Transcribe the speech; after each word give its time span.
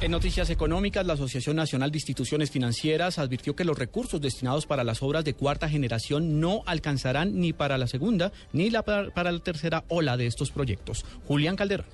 En 0.00 0.12
noticias 0.12 0.48
económicas, 0.48 1.04
la 1.04 1.14
Asociación 1.14 1.56
Nacional 1.56 1.90
de 1.90 1.98
Instituciones 1.98 2.52
Financieras 2.52 3.18
advirtió 3.18 3.56
que 3.56 3.64
los 3.64 3.76
recursos 3.76 4.20
destinados 4.20 4.64
para 4.64 4.84
las 4.84 5.02
obras 5.02 5.24
de 5.24 5.34
cuarta 5.34 5.68
generación 5.68 6.38
no 6.38 6.62
alcanzarán 6.66 7.40
ni 7.40 7.52
para 7.52 7.78
la 7.78 7.88
segunda 7.88 8.30
ni 8.52 8.70
la 8.70 8.84
para 8.84 9.32
la 9.32 9.38
tercera 9.40 9.82
ola 9.88 10.16
de 10.16 10.26
estos 10.26 10.52
proyectos. 10.52 11.04
Julián 11.26 11.56
Calderón. 11.56 11.86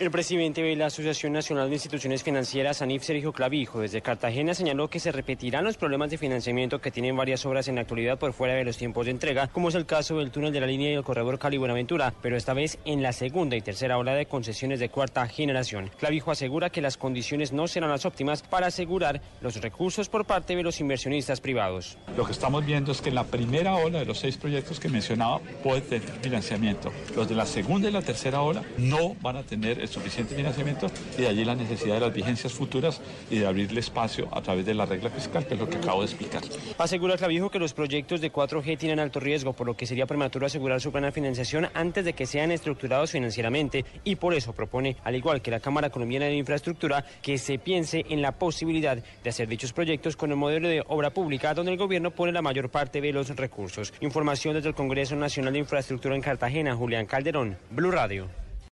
El 0.00 0.10
presidente 0.10 0.62
de 0.62 0.76
la 0.76 0.86
Asociación 0.86 1.34
Nacional 1.34 1.68
de 1.68 1.74
Instituciones 1.74 2.22
Financieras, 2.22 2.80
Anif 2.80 3.02
Sergio 3.02 3.34
Clavijo, 3.34 3.80
desde 3.80 4.00
Cartagena 4.00 4.54
señaló 4.54 4.88
que 4.88 4.98
se 4.98 5.12
repetirán 5.12 5.62
los 5.62 5.76
problemas 5.76 6.08
de 6.08 6.16
financiamiento 6.16 6.80
que 6.80 6.90
tienen 6.90 7.14
varias 7.14 7.44
obras 7.44 7.68
en 7.68 7.74
la 7.74 7.82
actualidad 7.82 8.18
por 8.18 8.32
fuera 8.32 8.54
de 8.54 8.64
los 8.64 8.78
tiempos 8.78 9.04
de 9.04 9.10
entrega, 9.10 9.48
como 9.48 9.68
es 9.68 9.74
el 9.74 9.84
caso 9.84 10.16
del 10.16 10.30
túnel 10.30 10.54
de 10.54 10.60
la 10.60 10.66
línea 10.66 10.90
y 10.90 10.94
el 10.94 11.04
corredor 11.04 11.38
Cali-Buenaventura, 11.38 12.14
pero 12.22 12.38
esta 12.38 12.54
vez 12.54 12.78
en 12.86 13.02
la 13.02 13.12
segunda 13.12 13.56
y 13.56 13.60
tercera 13.60 13.98
ola 13.98 14.14
de 14.14 14.24
concesiones 14.24 14.80
de 14.80 14.88
cuarta 14.88 15.28
generación. 15.28 15.90
Clavijo 15.98 16.30
asegura 16.30 16.70
que 16.70 16.80
las 16.80 16.96
condiciones 16.96 17.52
no 17.52 17.68
serán 17.68 17.90
las 17.90 18.06
óptimas 18.06 18.40
para 18.40 18.68
asegurar 18.68 19.20
los 19.42 19.60
recursos 19.60 20.08
por 20.08 20.24
parte 20.24 20.56
de 20.56 20.62
los 20.62 20.80
inversionistas 20.80 21.42
privados. 21.42 21.98
Lo 22.16 22.24
que 22.24 22.32
estamos 22.32 22.64
viendo 22.64 22.92
es 22.92 23.02
que 23.02 23.10
la 23.10 23.24
primera 23.24 23.74
ola 23.74 23.98
de 23.98 24.06
los 24.06 24.20
seis 24.20 24.38
proyectos 24.38 24.80
que 24.80 24.88
mencionaba 24.88 25.40
puede 25.62 25.82
tener 25.82 26.08
financiamiento. 26.22 26.90
Los 27.14 27.28
de 27.28 27.34
la 27.34 27.44
segunda 27.44 27.90
y 27.90 27.92
la 27.92 28.00
tercera 28.00 28.40
ola 28.40 28.62
no 28.78 29.14
van 29.20 29.36
a 29.36 29.42
tener 29.42 29.89
suficiente 29.90 30.34
financiamiento 30.34 30.86
y 31.18 31.22
de 31.22 31.28
allí 31.28 31.44
la 31.44 31.54
necesidad 31.54 31.94
de 31.94 32.00
las 32.00 32.14
vigencias 32.14 32.52
futuras 32.52 33.00
y 33.30 33.38
de 33.38 33.46
abrirle 33.46 33.80
espacio 33.80 34.28
a 34.32 34.40
través 34.40 34.64
de 34.64 34.74
la 34.74 34.86
regla 34.86 35.10
fiscal, 35.10 35.46
que 35.46 35.54
es 35.54 35.60
lo 35.60 35.68
que 35.68 35.76
acabo 35.76 36.00
de 36.00 36.06
explicar. 36.06 36.42
Asegura 36.78 37.16
Clavijo 37.16 37.50
que 37.50 37.58
los 37.58 37.74
proyectos 37.74 38.20
de 38.20 38.32
4G 38.32 38.78
tienen 38.78 39.00
alto 39.00 39.20
riesgo, 39.20 39.52
por 39.52 39.66
lo 39.66 39.76
que 39.76 39.86
sería 39.86 40.06
prematuro 40.06 40.46
asegurar 40.46 40.80
su 40.80 40.92
plena 40.92 41.12
financiación 41.12 41.68
antes 41.74 42.04
de 42.04 42.12
que 42.12 42.26
sean 42.26 42.50
estructurados 42.50 43.10
financieramente 43.10 43.84
y 44.04 44.16
por 44.16 44.34
eso 44.34 44.52
propone, 44.52 44.96
al 45.04 45.16
igual 45.16 45.42
que 45.42 45.50
la 45.50 45.60
Cámara 45.60 45.90
Colombiana 45.90 46.26
de 46.26 46.36
Infraestructura, 46.36 47.04
que 47.22 47.38
se 47.38 47.58
piense 47.58 48.04
en 48.08 48.22
la 48.22 48.32
posibilidad 48.32 48.96
de 48.96 49.30
hacer 49.30 49.48
dichos 49.48 49.72
proyectos 49.72 50.16
con 50.16 50.30
el 50.30 50.36
modelo 50.36 50.68
de 50.68 50.82
obra 50.88 51.10
pública, 51.10 51.54
donde 51.54 51.72
el 51.72 51.78
gobierno 51.78 52.10
pone 52.10 52.32
la 52.32 52.42
mayor 52.42 52.70
parte 52.70 53.00
de 53.00 53.12
los 53.12 53.28
recursos. 53.36 53.92
Información 54.00 54.54
desde 54.54 54.68
el 54.68 54.74
Congreso 54.74 55.16
Nacional 55.16 55.52
de 55.52 55.60
Infraestructura 55.60 56.14
en 56.14 56.22
Cartagena, 56.22 56.76
Julián 56.76 57.06
Calderón, 57.06 57.56
Blue 57.70 57.90
Radio. 57.90 58.49